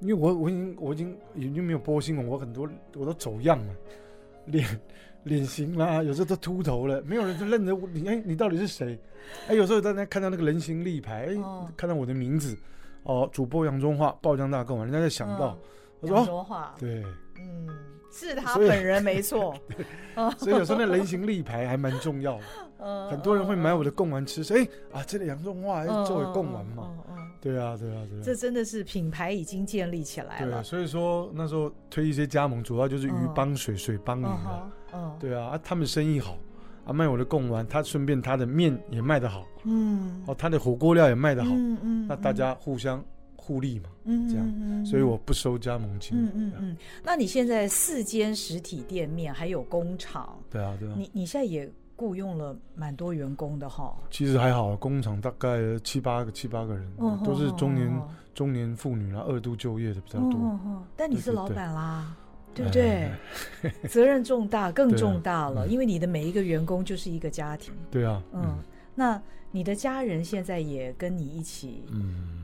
[0.00, 3.74] 因为我我已经我已经已经没有播新闻，我很多我都走样了，
[4.46, 4.80] 脸
[5.24, 8.96] 脸型啦，有时候都秃头了，没有人就认得我，你哎，你到底是谁？
[9.48, 12.56] 哎，有时候大家看到那个人形立牌，哎，哦、看到我的名字，
[13.02, 15.58] 哦，主播杨中华爆浆大贡丸，人家就想到，
[16.00, 17.04] 我说杨中华，对，
[17.38, 17.68] 嗯，
[18.12, 19.54] 是他本人没错，
[20.38, 22.44] 所以有时候那人形立牌还蛮重要的。
[23.10, 26.90] 很多人会买我的贡丸吃，哎啊，这里杨中华作为贡丸嘛，
[27.40, 30.60] 对啊，对啊，对啊，这真的是品牌已经建立起来了。
[30.60, 34.70] 对，所以说那时候推一些加盟，主要就是鱼帮水，水帮鱼啊。
[35.18, 36.36] 对啊，啊，他们生意好，
[36.84, 43.02] 啊，卖我的贡丸，他顺便他的面也卖得好，嗯，哦，他的火锅料也卖得好，嗯嗯，那大家互相
[43.46, 46.18] 互利嘛，嗯，这样，所以我不收加盟金。
[46.18, 46.76] 嗯嗯嗯。
[47.04, 51.70] 那你现在四间实体店面还有工厂，对啊，对啊，你你现在也。
[51.98, 56.86] 雇佣了蛮多员工的哈，其实还好，工厂大概七八个七八个人，
[57.24, 57.90] 都是中年
[58.34, 60.60] 中年妇女啦，二度就业的比较多。
[60.94, 62.14] 但你是老板啦，
[62.54, 63.10] 对不对？
[63.88, 67.72] 责任重大，更 重大了，因为你的每一个员工就是一个家庭。
[67.90, 68.58] 对啊，嗯，
[68.94, 69.18] 那
[69.50, 72.35] 你的家人现在也跟你一起，嗯，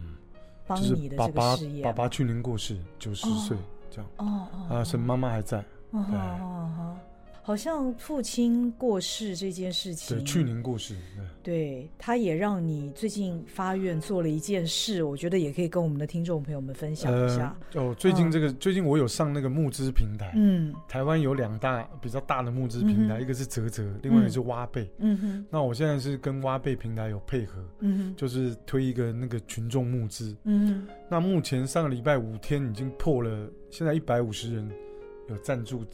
[0.67, 1.85] 帮你的这个事业。
[1.85, 3.57] 爸爸去年过世，九十岁
[3.91, 4.11] 这样。
[4.17, 5.65] 哦哦，啊，是妈妈还在。
[5.91, 6.01] 对。
[7.45, 10.95] 好像父亲过世这件事情，对，去年过世，
[11.43, 17.55] 对，对，他也让你最近发愿做了一件事，我觉得也可以跟我们的听众朋友们分享一下。
[17.75, 25.47] 呃、哦，最近这个、嗯、最近我有上那个募资平台，嗯，台湾有两大比较大的募资平台，嗯、一个是泽泽，另外一个是挖贝，嗯哼。
[25.51, 30.89] 那我现在是跟挖贝平台有配合，嗯哼，就是推一个那个群众募资，嗯哼。
[31.11, 34.71] 那目前上个礼拜五天已经破了，现在一百五十人
[35.29, 35.85] 有赞助。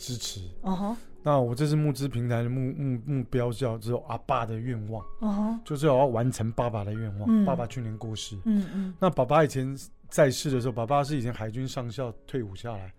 [0.00, 0.96] 支持哦，uh huh.
[1.22, 5.68] 那我这次募资平台的目目目标叫只有阿爸的愿望哦，uh.
[5.68, 7.28] 就是我要完成爸爸的愿望。
[7.30, 9.76] 嗯、爸爸去年过世，嗯嗯，那爸爸以前
[10.08, 12.90] 在世的时候，爸爸是以前海军上校退伍下来。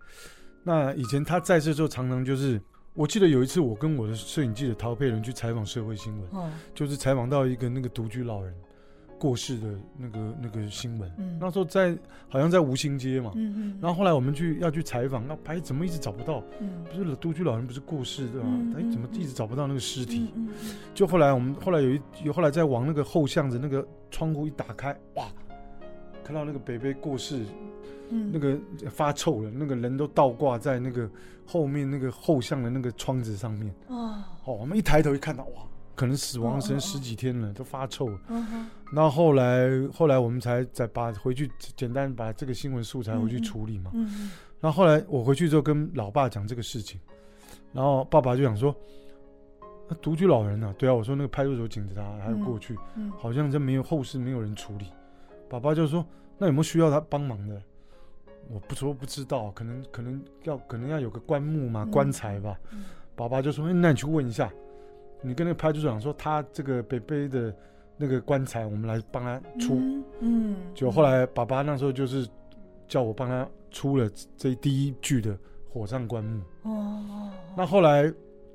[0.62, 2.62] 那以前他在世的时候，常常就是，
[2.94, 6.48] 我记得有一次我跟我的摄影记者陶佩伦去采访社会新闻，uh.
[6.72, 8.54] 就是采访到一个那个独居老人。
[9.22, 11.96] 过世的那个那个新闻，嗯、那时候在
[12.28, 16.42] 好像在吴兴街嘛，嗯嗯、然后后来我们去要去采访，那哎怎么一直找不到？
[16.58, 18.48] 嗯、不是独居老人不是过世对吧？
[18.74, 20.34] 哎、嗯、怎么一直找不到那个尸体？
[20.92, 25.26] 就后来我们后来有一有后来再往那个后巷子那个窗户一打开，哇，
[26.24, 27.44] 看到那个北北过世，
[28.10, 28.58] 嗯、那个
[28.90, 31.08] 发臭了，那个人都倒挂在那个
[31.46, 33.72] 后面那个后巷的那个窗子上面。
[33.86, 35.62] 哦，哦，我们一抬头一看到，哇！
[35.94, 37.58] 可能死亡时间十几天了，oh, oh, oh.
[37.58, 38.18] 都发臭了。
[38.92, 39.10] 那、uh huh.
[39.10, 43.90] 后来，后来我们才再把回去简单把这个新闻素材回去处理嘛。
[43.94, 44.30] 嗯、uh。
[44.60, 44.72] 那、huh.
[44.72, 47.00] 后，后来我回去之后跟老爸讲这个事情，
[47.72, 48.74] 然后爸爸就想说
[49.88, 50.74] ：“那独居老人呢、啊？
[50.78, 53.12] 对啊，我说那个派出所警察还有过去，uh.
[53.18, 54.86] 好像这没有后事，没有人处理。”
[55.48, 56.04] 爸爸就说
[56.38, 57.60] ：“那有没有需要他帮忙的？”
[58.50, 62.58] 我不说不知道，可能可能要可能要有个棺木嘛，棺材吧。
[62.72, 62.76] Uh.
[63.14, 64.50] 爸爸就说：“那你去问一下。”
[65.22, 67.54] 你跟那个派出所长说，他这个北北的
[67.96, 69.76] 那个棺材，我们来帮他出。
[69.76, 72.28] 嗯，嗯，就后来爸爸那时候就是
[72.88, 75.38] 叫我帮他出了这第一具的
[75.70, 76.42] 火葬棺木。
[76.62, 77.30] 哦。
[77.56, 78.12] 那后来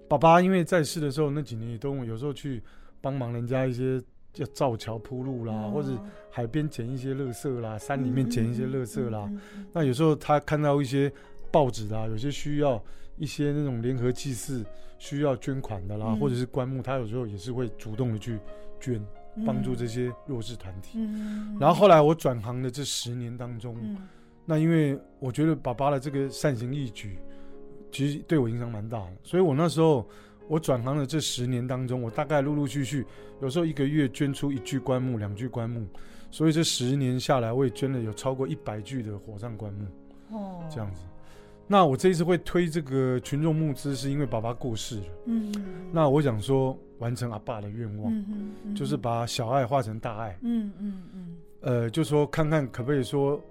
[0.07, 2.61] 爸爸因为在世的时候那几年也都有时候去
[2.99, 4.01] 帮忙人家一些
[4.35, 5.89] 要造桥铺路啦，哦、或者
[6.29, 9.25] 海边捡一些垃圾啦，山里面捡一些垃圾啦。
[9.31, 11.11] 嗯嗯、那有时候他看到一些
[11.51, 12.83] 报纸啊，有些需要
[13.17, 14.65] 一些那种联合祭祀。
[14.99, 18.39] 需要捐款的啦，嗯、或者是棺木，他有时候也是会主动的去
[18.79, 18.99] 捐。
[19.45, 20.97] 帮助这些弱势团体。
[20.97, 23.97] 嗯，然后后来我转行的这十年当中，嗯，
[24.45, 27.19] 那因为我觉得爸爸的这个善行义举，
[27.91, 30.07] 其实对我影响蛮大的，所以我那时候
[30.47, 33.05] 我转行的这十年当中，我大概陆陆续续，
[33.41, 35.85] 有时候一个月捐出一具棺木、两具棺木，
[36.31, 39.85] 所以这十年下来，我也捐了有超过一百具的火葬棺木。
[40.31, 41.03] 哦，这样子。
[41.67, 45.05] 那我这一次会推这个群众募资，是因为爸爸过世了。
[45.25, 45.53] 嗯，
[45.91, 50.37] 那我想说完成阿爸的愿望，嗯嗯，就是把小爱化成大爱。
[50.41, 51.35] 嗯嗯嗯。
[51.59, 53.41] 呃，就说看看可不可以说，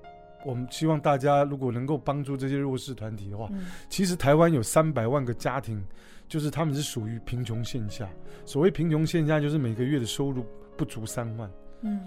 [0.46, 5.84] 我们希望大家如果能够帮助这些弱势团体的话，嗯、其实台湾有三百万个家庭，
[6.26, 8.08] 就是他们是属于贫穷线下。
[8.46, 10.42] 所谓贫穷线下，就是每个月的收入
[10.74, 11.50] 不足三万。
[11.82, 12.00] 嗯。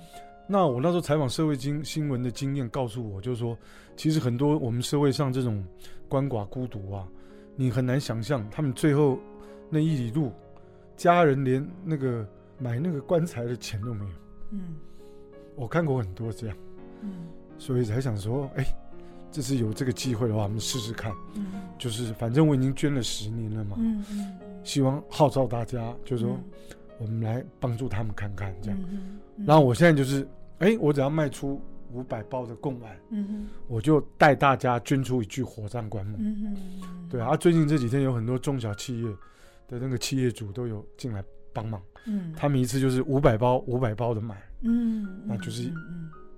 [0.52, 3.56] 那我那时候采访社会经新闻的经验告诉我，就是说，
[3.96, 5.64] 其实很多我们社会上这种
[6.10, 7.08] 鳏寡孤独啊，
[7.56, 9.20] 你很难想象他们最后
[9.70, 10.32] 那一里路，
[10.98, 14.12] 家人连那个买那个棺材的钱都没有。
[14.52, 14.76] 嗯，
[15.56, 16.58] 我看过很多这样。
[17.02, 18.66] 嗯，所以才想说，哎，
[19.32, 21.14] 这次有这个机会的话，我们试试看。
[21.36, 21.46] 嗯，
[21.78, 23.78] 就是反正我已经捐了十年了嘛。
[23.80, 26.38] 嗯嗯，希望号召大家，就是说，
[26.98, 28.80] 我们来帮助他们看看这样。
[29.46, 30.28] 然后我现在就是。
[30.60, 37.36] 哎，我只要卖出五百包的贡丸，嗯哼，我就带大家捐出一具火葬棺木，嗯哼，对啊。
[37.36, 39.10] 最近这几天有很多中小企业
[39.68, 41.24] 的那个企业主都有进来
[41.54, 45.72] 帮忙，嗯，他们一次就是五百包五百包的买，嗯，那就是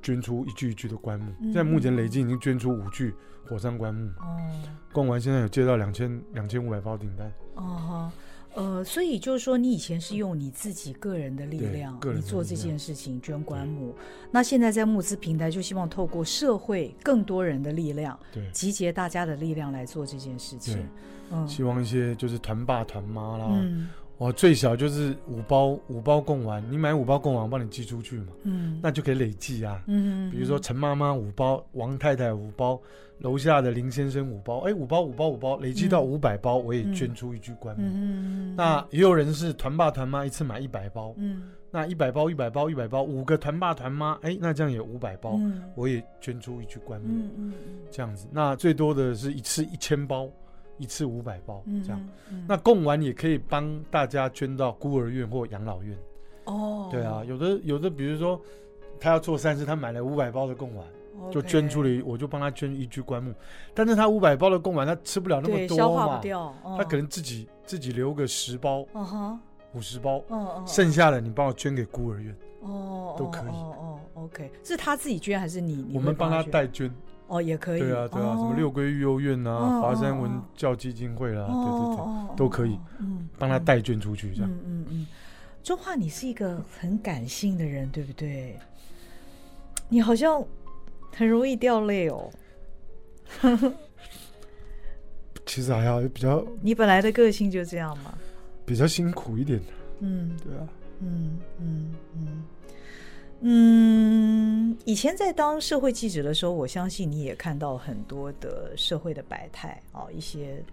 [0.02, 1.34] 捐出一具一具的棺木。
[1.44, 3.14] 现在目前累计已经捐出五具
[3.46, 4.52] 火葬棺木，哦，
[4.92, 8.12] 贡丸现在有接到两千两千五百包订单，哦。
[8.54, 13.96] 呃，所以就是说，你以前是用你自己个人的力量，你做这件事情捐棺木。
[14.30, 20.86] 那现在在募资平台，就希望透过社会更多人的力量，对，集结大家的力量来做这件事情。
[21.32, 23.48] 嗯，希望一些就是团爸团妈啦。
[23.50, 23.88] 嗯
[24.22, 32.80] 我最小就是五包五包贡丸，你买五包贡丸，我帮你寄出去嘛，嗯，那就可以累计啊，嗯，比如说陈妈妈五包，王太太五包，
[33.18, 45.40] 楼下的林先生五包，哎，五包五包五包，累计到五百包，我也捐出一具棺木，嗯，那也有人是团爸团妈一次买一百包，嗯，那一百包一百包一百包，五个团爸团妈，哎，那这样也五百包，
[45.74, 47.54] 我也捐出一具棺木，嗯嗯，
[47.90, 50.30] 这样子，那最多的是一次一千包。
[50.78, 52.10] 一次五百包这样，
[52.48, 55.98] 那供完也可以帮大家捐到孤儿院或养老院。
[56.46, 58.42] 哦，对啊，有的有的，比如说
[59.00, 60.84] 他要做善事，他买了五百包的贡丸
[61.32, 63.32] 就捐出了，我就帮他捐一具棺木。
[63.76, 68.84] 但是他五百包的贡丸，他吃不了那么多嘛，消化不掉，哦、他可能自己自己留个十包，
[69.74, 70.24] 五十包，
[70.66, 73.50] 剩下的你帮我捐给孤儿院，哦，都可以。
[73.50, 75.76] 哦，哦，哦，OK，是他自己捐还是你？
[75.76, 76.92] 你我们帮他代捐。
[77.32, 77.80] 哦，也可以。
[77.80, 82.78] 对啊，对啊，什么六龟育幼院啊，华山文教基金会啦，对对对，都可以。
[83.00, 84.52] 嗯，帮他代捐出去这样。
[84.52, 85.08] 嗯嗯嗯。
[85.64, 88.60] 中华，你是一个很感性的人，对不对？
[89.88, 90.44] 你好像
[91.16, 92.30] 很容易掉泪哦。
[95.46, 96.46] 其实还好，比较。
[96.62, 98.14] 你本来的个性就这样嘛。
[98.66, 99.66] 比较辛苦一点的。
[100.02, 100.68] 嗯，对啊。
[101.00, 102.44] 嗯嗯嗯。
[103.44, 104.41] 嗯，
[104.86, 110.64] 以前在当社会记者的时候，我相信你也看到很多的社会的百态啊，一些，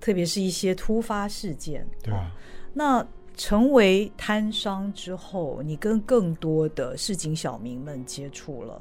[0.00, 1.86] 特别是一些突发事件。
[2.02, 2.30] 对啊。
[2.72, 8.80] 那成为摊商之后，你跟更多的市井小民们接触了，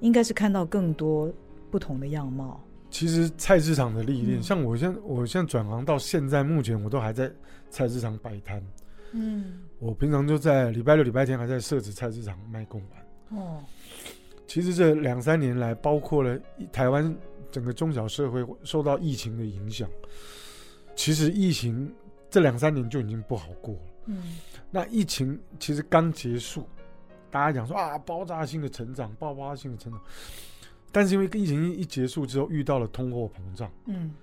[0.00, 1.32] 应该是看到更多
[1.70, 2.60] 不同的样貌。
[2.90, 7.30] 其实菜市场的历练，嗯、像我现在我现在转行到现在，目前我都还在
[7.68, 8.62] 菜市场摆摊。
[9.12, 13.05] 嗯，我平常就在礼拜六、礼拜天还在设置菜市场卖贡丸。
[13.30, 13.62] 哦，
[14.46, 16.38] 其实这两三年来，包括了
[16.72, 17.14] 台湾
[17.50, 19.88] 整个中小社会受到疫情的影响，
[20.94, 21.92] 其实疫情
[22.30, 23.80] 这两三年就已经不好过了。
[24.06, 24.38] 嗯，
[24.70, 26.66] 那疫情其实刚结束，
[27.30, 30.00] 大家讲说啊，爆炸性的成长，爆发性的成长，
[30.92, 33.70] 但是因为疫情一结束之后，遇到了通货膨胀。
[33.86, 34.14] 嗯，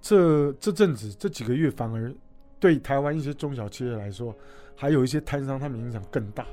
[0.00, 2.14] 这这阵子这几个月反而。
[2.58, 4.34] 对台湾一些中小企业来说，
[4.74, 6.46] 还有一些摊商，他们影响更大，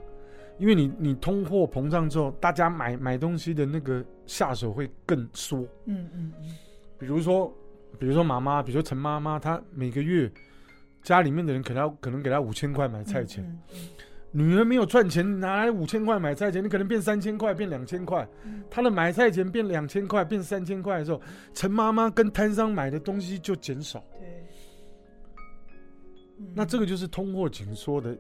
[0.58, 5.62] 因为你你通货膨胀之后，大家买买东西的那个下手会更缩。
[5.86, 6.56] 嗯嗯嗯。
[6.98, 7.54] 比如说，
[8.00, 10.32] 比如说妈妈，比如说陈妈妈，她每个月
[11.02, 18.26] 家里面的人可能要可能给她五千块买菜钱，嗯嗯嗯、女儿没有赚钱，拿来五千块买菜钱，你可能变三千块，变两千块。
[18.70, 21.22] 她的买菜钱变两千块，变三千块的时候，
[21.54, 24.02] 陈妈妈跟摊商买的东西就减少。
[24.20, 24.30] 对
[26.56, 28.18] 那这个就是通货紧缩的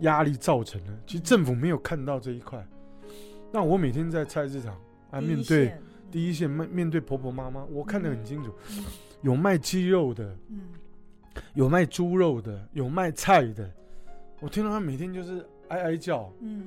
[0.00, 0.92] 压力造成的。
[1.06, 2.66] 其实政府没有看到这一块。
[3.52, 4.76] 那我每天在菜市场
[5.10, 5.72] 啊，面对
[6.10, 8.54] 第一线面面对婆婆妈妈，我看得很清楚，
[9.22, 10.36] 有卖鸡肉的，
[11.54, 13.68] 有卖猪肉的，有卖菜的。
[14.40, 16.32] 我听到他每天就是哀哀叫。
[16.40, 16.64] 嗯，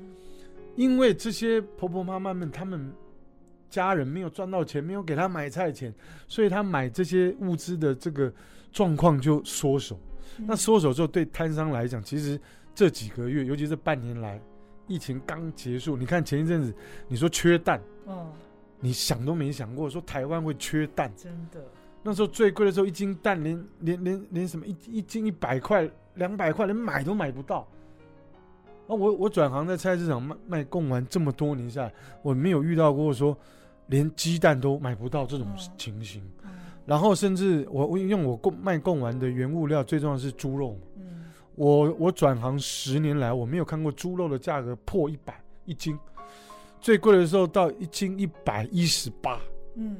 [0.76, 2.94] 因为这些婆婆妈妈们，他们
[3.70, 5.94] 家人没有赚到钱，没有给他买菜钱，
[6.28, 8.32] 所以他买这些物资的这个
[8.72, 10.00] 状况就缩手。
[10.38, 12.40] 嗯、那缩手之后，对摊商来讲，其实
[12.76, 14.40] 这几个月，尤其是半年来，
[14.88, 16.74] 疫情刚结束，你看前一阵子，
[17.08, 18.28] 你说缺蛋，嗯，
[18.80, 21.64] 你想都没想过说台湾会缺蛋，真的。
[22.06, 27.60] 那时候最贵的时候，一斤蛋连连连连什么一一斤一百块、两百块，连买都买不到。
[28.88, 33.38] 啊，我我转行在菜市场卖卖贡丸这么多年下来，我没有遇到过说
[33.88, 36.22] 连鸡蛋都买不到这种情形。
[36.44, 36.52] 嗯嗯、
[36.86, 40.80] 然后甚至我我用我贡卖贡丸的原物料，最重要的是猪肉嘛。
[40.98, 41.23] 嗯、
[41.56, 45.98] 我我转行十年来，我没有看过猪肉的价格破一百一斤，
[46.82, 49.40] 最贵的时候到一斤一百一十八。
[49.76, 49.98] 嗯。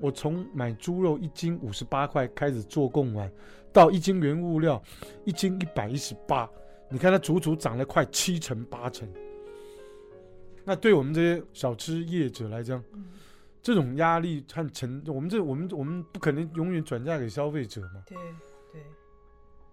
[0.00, 3.30] 我从买猪肉一斤五十八块开始做贡丸，
[3.72, 4.82] 到一斤原物料
[5.24, 6.50] 一斤一百一十八，
[6.90, 9.08] 你看它足足涨了快七成八成。
[10.64, 13.04] 那对我们这些小吃业者来讲，嗯、
[13.62, 18.02] 这种压力和成，我们这我们我们不可能永远转嫁给消费者嘛。
[18.04, 18.18] 对
[18.72, 18.82] 对。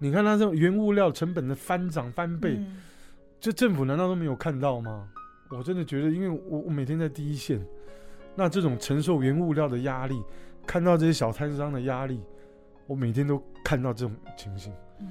[0.02, 2.78] 你看它这种原物料成本的翻涨翻倍，嗯、
[3.40, 5.08] 这政府难道都没有看到吗？
[5.52, 7.64] 我真的觉得，因为我我每天在第一线。
[8.34, 10.24] 那这种承受原物料的压力，
[10.66, 12.20] 看到这些小摊商的压力，
[12.88, 14.74] 我每天都看到这种情形。
[15.02, 15.06] 嗯，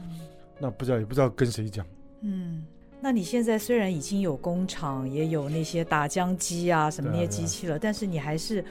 [0.58, 1.86] 那不知道也不知道跟谁讲。
[2.22, 2.64] 嗯，
[3.00, 8.64] 那你现在虽然已经有工厂，也有那些打浆机啊什么那些机器了，但是你还是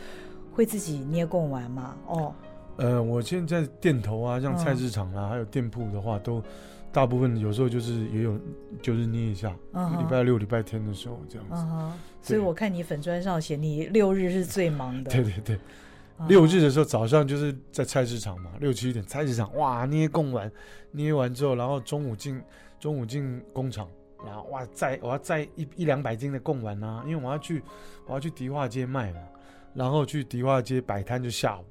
[0.51, 1.95] 会自己捏贡丸吗？
[2.07, 2.35] 哦，
[2.79, 6.43] 呃，我现在店头啊，像菜市场啊，嗯、还有店铺的话，都。
[6.91, 8.35] 大部分有时候就是也有，
[8.81, 10.07] 就是捏一下，礼、uh.
[10.07, 11.53] 拜六、礼拜天的时候这样子。
[11.53, 11.91] Uh.
[12.19, 15.11] 所以我看你粉砖上写，你六日是最忙的。
[15.13, 15.55] 对对对
[16.17, 16.27] ，uh.
[16.27, 20.51] 六日的时候早上就是在菜市场嘛，六七点菜市场哇捏贡丸，
[20.89, 22.41] 捏完之后，然后中午进
[22.79, 23.87] 中午进工厂，
[24.25, 27.61] 然后哇载我要载一一两百斤的贡丸啊，因为我要去
[28.07, 29.19] 我要去迪化街卖嘛，
[29.75, 31.63] 然后去迪化街摆摊就下午，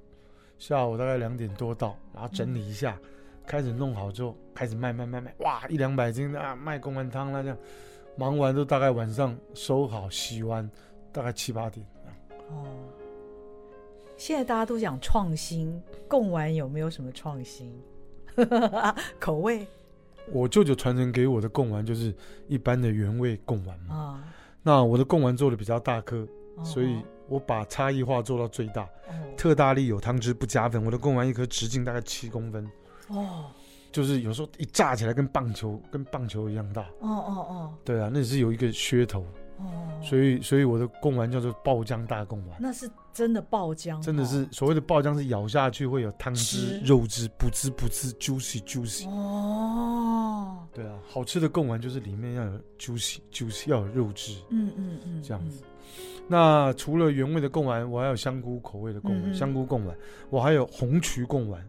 [0.58, 2.98] 下午大概两点多到，然后整理一下。
[3.02, 3.08] 嗯
[3.48, 7.56] 开始弄好之后，开始卖卖卖卖，哇，一两百斤啊，卖贡丸汤啦，这样，
[8.14, 10.70] 忙完都大概晚上收好洗完，
[11.10, 11.86] 大概七八点。
[12.50, 12.66] 哦，
[14.18, 17.72] 现在大家都讲创新，贡丸有没有什么创新？
[19.18, 19.66] 口味？
[20.30, 22.14] 我舅舅传承给我的贡丸就是
[22.48, 23.94] 一般的原味贡丸嘛。
[23.94, 24.20] 哦、
[24.62, 28.82] 那我的贡丸做的比较大颗，哦、所以我把差异化做到最大。
[28.82, 32.68] 哦、特大力有汤汁不加粉，我的贡丸一颗直径大概七公分。
[33.06, 33.46] 哦，
[33.92, 36.82] 就是有时候一炸起来跟棒球跟棒球一样大。
[37.00, 39.24] 哦哦哦，对啊，那是有一个噱头。
[39.58, 42.56] 哦，所以所以我的贡丸叫做爆浆大贡丸。
[42.60, 49.08] 那是真的爆浆，真的是所谓的爆浆，是咬下去会有汤汁、肉汁，不滋不滋，juicy juicy。
[49.08, 54.36] 哦，对啊，好吃的贡丸就是里面要有 juicy juicy，要有肉汁。
[54.50, 55.62] 嗯嗯嗯，这样子。
[56.28, 59.96] 那除了原味的贡丸，我还有香菇口味的贡丸，香菇贡丸，
[60.30, 61.60] 我还有红曲贡丸。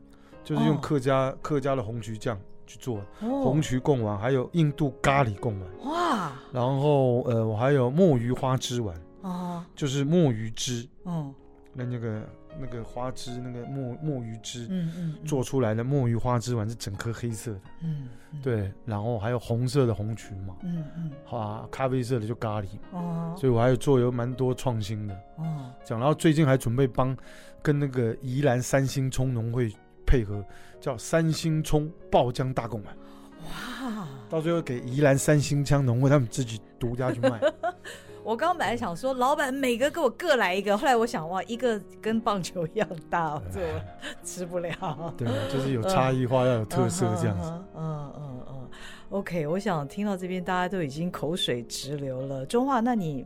[0.42, 5.92] 就是用客家、哦、客家的红曲酱去做的红曲贡丸，还有印度咖喱贡丸。
[5.92, 6.32] 哇！
[6.52, 8.96] 然后呃，我还有墨鱼花枝丸。
[9.22, 9.64] 哦。
[9.76, 10.88] 就是墨鱼汁。
[11.06, 11.32] 嗯。
[11.72, 14.66] 那那个那个花枝，那个墨墨鱼汁。
[14.70, 15.16] 嗯嗯。
[15.26, 17.62] 做出来的墨鱼花枝丸是整颗黑色的。
[17.84, 18.08] 嗯。
[18.42, 20.56] 对，然后还有红色的红曲嘛。
[20.64, 21.12] 嗯嗯。
[21.30, 22.68] 啊，咖啡色的就咖喱。
[22.92, 23.36] 哦。
[23.38, 25.14] 所以我还有做有蛮多创新的。
[25.36, 25.72] 哦。
[25.84, 27.16] 这样，然后最近还准备帮
[27.62, 29.72] 跟那个宜兰三星葱农会。
[30.06, 30.44] 配合
[30.82, 32.98] 叫三星葱爆浆大贡丸，
[33.46, 34.08] 哇！
[34.28, 37.40] 到最后给宜兰三星枪农会他们自己独家去卖。
[38.30, 43.82] 我刚刚本来想说，老板每个给我各来一个，后来我想，哇，一个跟棒球一样大，这我
[44.24, 45.12] 吃不了。
[45.18, 47.52] 对， 就是有差异化，要有特色这样子。
[47.76, 48.70] 嗯嗯嗯。
[49.10, 52.46] OK，我想听到这边大家都已经口水直流了。
[52.46, 53.26] 中华，那你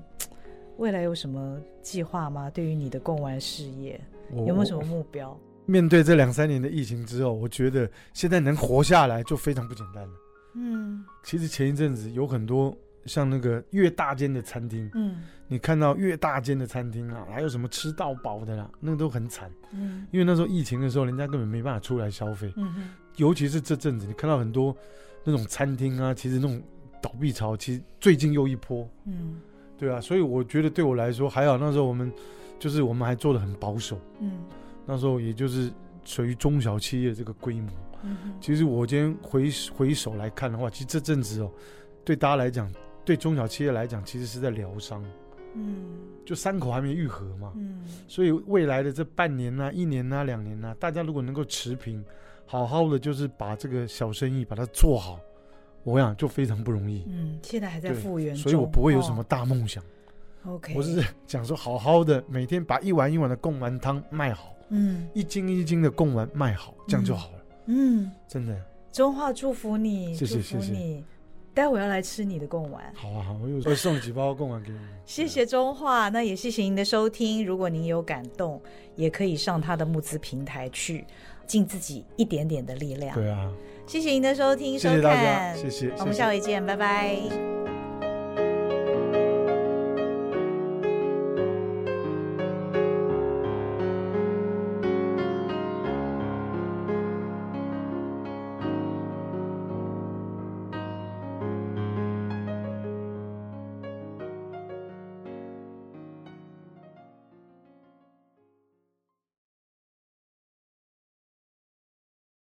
[0.78, 2.50] 未来有什么计划吗？
[2.50, 4.00] 对于你的贡丸事业，
[4.32, 5.38] 有没有什么目标？
[5.68, 10.14] 面对这两三年的疫情之后，我觉得现在能活下来就非常不简单了。
[10.56, 12.74] 嗯，其实前一阵子有很多
[13.06, 19.52] 像那个越大间的餐厅，嗯，你看到越大间的餐厅啊，还有什么吃到饱的啦，那个都很惨。
[19.72, 22.52] 嗯，因为那时候疫情的时候，人家根本没办法出来消费。
[22.56, 24.76] 嗯哼，尤其是这阵子，你看到很多
[25.24, 26.62] 那种餐厅啊，其实那种
[27.02, 28.88] 倒闭潮，其实最近又一波。
[29.06, 29.40] 嗯，
[29.78, 32.12] 对啊，所以我觉得对我来说还好，那时候我们
[32.60, 34.00] 就是我们还做的很保守。
[34.20, 34.32] 嗯。
[34.86, 35.72] 那时候也就是
[36.04, 37.72] 属于中小企业这个规模。
[38.04, 41.50] 嗯、哼其实我今天回回首来看的话，其实这阵子哦，
[42.04, 42.70] 对大家来讲，
[43.06, 45.04] 对中小企业来讲，其实是在疗伤。
[45.56, 45.86] 嗯，
[46.26, 47.54] 就伤口还没愈合嘛。
[47.56, 52.04] 嗯，所以未来的这半年呐、啊、一年呐、啊、两年呐、啊，大家如果能够持平，
[52.48, 55.20] 好好的就是把这个小生意把它做好，
[55.84, 57.04] 我想就非常不容易。
[57.08, 59.84] 嗯，现在还在复原，所以我不会有什么大梦想。
[60.42, 67.38] 哦、OK，我是 讲说好好的每天把一碗一碗的贡丸汤卖好，嗯，一斤一斤的贡丸卖好，这样就好了。
[67.68, 68.60] 嗯，真的。
[68.92, 71.04] 中华祝福你，谢谢谢谢。
[71.54, 72.84] 待会要来吃你的贡丸。
[72.96, 74.78] 好啊好，我又会送几包贡丸给你。
[75.06, 77.46] 谢谢中化，那也谢谢您的收听。
[77.46, 78.62] 如果您有感动，
[78.96, 81.06] 也可以上他的募资平台去，
[81.46, 83.14] 尽自己一点点的力量。
[83.16, 83.52] 对啊，
[83.86, 87.63] 谢谢您的收听，谢谢大家，收看，谢谢，谢谢，我们下回见，拜拜。